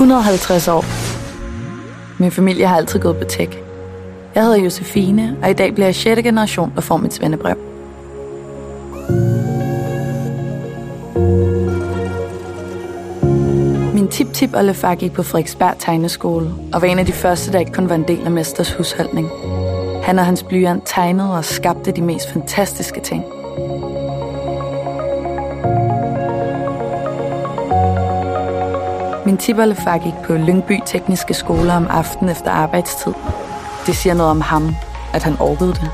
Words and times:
150 0.00 0.68
år. 0.68 0.84
Min 2.18 2.30
familie 2.30 2.66
har 2.66 2.76
altid 2.76 3.00
gået 3.00 3.16
på 3.16 3.24
tech. 3.24 3.58
Jeg 4.34 4.42
hedder 4.42 4.58
Josefine, 4.58 5.36
og 5.42 5.50
i 5.50 5.52
dag 5.52 5.74
bliver 5.74 5.86
jeg 5.86 5.94
6. 5.94 6.22
generation, 6.22 6.72
der 6.74 6.80
får 6.80 6.96
mit 6.96 7.14
svendebrev. 7.14 7.56
Min 13.94 14.08
tip-tip 14.08 14.54
oldefar 14.54 14.94
gik 14.94 15.12
på 15.12 15.22
Frederiksberg 15.22 15.74
Tegneskole, 15.78 16.50
og 16.72 16.82
var 16.82 16.88
en 16.88 16.98
af 16.98 17.06
de 17.06 17.12
første, 17.12 17.52
der 17.52 17.58
ikke 17.58 17.72
kun 17.72 17.88
var 17.88 17.94
en 17.94 18.08
del 18.08 18.24
af 18.24 18.30
mesters 18.30 18.72
husholdning. 18.72 19.28
Han 20.02 20.18
og 20.18 20.24
hans 20.24 20.42
blyant 20.42 20.82
tegnede 20.86 21.32
og 21.36 21.44
skabte 21.44 21.90
de 21.90 22.02
mest 22.02 22.32
fantastiske 22.32 23.00
ting. 23.00 23.24
Min 29.30 29.38
tipoldefar 29.38 29.98
gik 29.98 30.14
på 30.26 30.32
Lyngby 30.32 30.80
Tekniske 30.86 31.34
Skole 31.34 31.72
om 31.72 31.86
aftenen 31.90 32.30
efter 32.30 32.50
arbejdstid. 32.50 33.12
Det 33.86 33.96
siger 33.96 34.14
noget 34.14 34.30
om 34.30 34.40
ham, 34.40 34.76
at 35.14 35.22
han 35.22 35.36
orkede 35.40 35.70
det. 35.70 35.90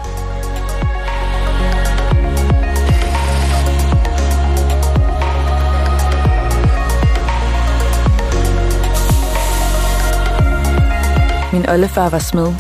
Min 11.53 11.69
oldefar 11.69 12.09
var 12.09 12.19
smed. 12.19 12.53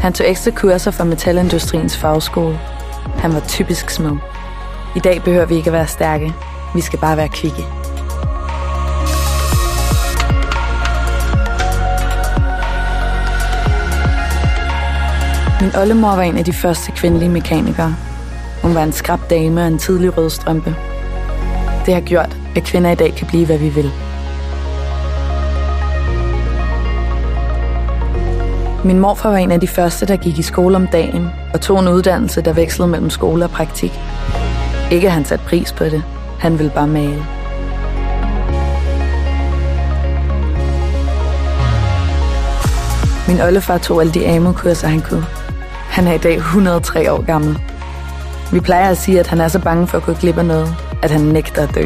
Han 0.00 0.12
tog 0.12 0.30
ekstra 0.30 0.50
kurser 0.50 0.90
fra 0.90 1.04
metalindustriens 1.04 1.96
fagskole. 1.96 2.58
Han 3.18 3.34
var 3.34 3.40
typisk 3.40 3.90
smed. 3.90 4.16
I 4.96 4.98
dag 4.98 5.22
behøver 5.22 5.46
vi 5.46 5.54
ikke 5.54 5.68
at 5.68 5.74
være 5.74 5.86
stærke. 5.86 6.32
Vi 6.74 6.80
skal 6.80 6.98
bare 6.98 7.16
være 7.16 7.28
kvikke. 7.28 7.77
Min 15.60 15.76
oldemor 15.76 16.08
var 16.16 16.22
en 16.22 16.38
af 16.38 16.44
de 16.44 16.52
første 16.52 16.92
kvindelige 16.92 17.28
mekanikere. 17.28 17.96
Hun 18.62 18.74
var 18.74 18.82
en 18.82 18.92
skrab 18.92 19.20
dame 19.30 19.60
og 19.60 19.66
en 19.66 19.78
tidlig 19.78 20.18
rød 20.18 20.30
strømpe. 20.30 20.76
Det 21.86 21.94
har 21.94 22.00
gjort, 22.00 22.36
at 22.56 22.64
kvinder 22.64 22.90
i 22.90 22.94
dag 22.94 23.14
kan 23.14 23.26
blive, 23.26 23.46
hvad 23.46 23.58
vi 23.58 23.68
vil. 23.68 23.90
Min 28.84 28.98
morfar 28.98 29.30
var 29.30 29.36
en 29.36 29.52
af 29.52 29.60
de 29.60 29.66
første, 29.66 30.06
der 30.06 30.16
gik 30.16 30.38
i 30.38 30.42
skole 30.42 30.76
om 30.76 30.86
dagen 30.86 31.28
og 31.54 31.60
tog 31.60 31.80
en 31.80 31.88
uddannelse, 31.88 32.40
der 32.40 32.52
vekslede 32.52 32.88
mellem 32.88 33.10
skole 33.10 33.44
og 33.44 33.50
praktik. 33.50 33.92
Ikke 34.90 35.06
at 35.06 35.12
han 35.12 35.24
satte 35.24 35.44
pris 35.44 35.72
på 35.72 35.84
det. 35.84 36.02
Han 36.40 36.58
ville 36.58 36.72
bare 36.74 36.86
male. 36.86 37.24
Min 43.28 43.40
oldefar 43.40 43.78
tog 43.78 44.00
alle 44.00 44.12
de 44.12 44.26
AMO-kurser, 44.26 44.88
han 44.88 45.00
kunne. 45.00 45.37
Han 45.98 46.06
er 46.06 46.12
i 46.12 46.18
dag 46.18 46.36
103 46.36 47.12
år 47.12 47.22
gammel. 47.22 47.58
Vi 48.52 48.60
plejer 48.60 48.90
at 48.90 48.98
sige, 48.98 49.20
at 49.20 49.26
han 49.26 49.40
er 49.40 49.48
så 49.48 49.58
bange 49.58 49.86
for 49.86 49.98
at 49.98 50.04
gå 50.04 50.12
glip 50.12 50.38
af 50.38 50.44
noget, 50.44 50.76
at 51.02 51.10
han 51.10 51.20
nægter 51.20 51.62
at 51.62 51.74
dø. 51.74 51.84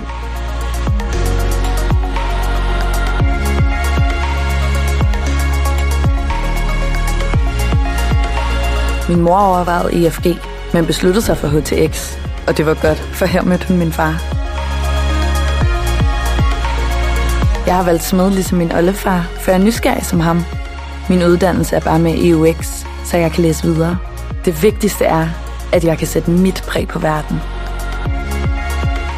Min 9.09 9.21
mor 9.21 9.39
overvejede 9.39 10.07
EFG, 10.07 10.27
men 10.73 10.87
besluttede 10.87 11.25
sig 11.25 11.37
for 11.37 11.49
HTX, 11.49 12.17
og 12.47 12.57
det 12.57 12.67
var 12.67 12.75
godt, 12.75 12.99
for 12.99 13.27
her 13.27 13.43
mødte 13.43 13.69
hun 13.69 13.79
min 13.79 13.93
far. 13.93 14.23
Jeg 17.67 17.77
har 17.77 17.85
valgt 17.85 18.03
smed 18.03 18.31
ligesom 18.31 18.59
min 18.59 18.73
oldefar, 18.73 19.27
for 19.41 19.51
jeg 19.51 19.61
er 19.61 19.65
nysgerrig 19.65 20.07
som 20.07 20.21
ham. 20.21 20.45
Min 21.09 21.23
uddannelse 21.23 21.77
er 21.77 21.81
bare 21.81 21.99
med 21.99 22.25
EUX, 22.25 22.85
så 23.05 23.17
jeg 23.17 23.33
kan 23.33 23.43
læse 23.43 23.63
videre. 23.63 23.99
Det 24.45 24.63
vigtigste 24.63 25.05
er, 25.05 25.29
at 25.73 25.85
jeg 25.85 25.99
kan 25.99 26.07
sætte 26.07 26.31
mit 26.31 26.65
præg 26.69 26.89
på 26.89 26.99
verden. 26.99 27.41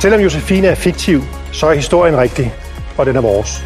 Selvom 0.01 0.21
Josefine 0.21 0.67
er 0.67 0.75
fiktiv, 0.75 1.23
så 1.53 1.67
er 1.67 1.75
historien 1.75 2.19
rigtig, 2.19 2.55
og 2.99 3.07
den 3.07 3.17
er 3.17 3.21
vores. 3.21 3.65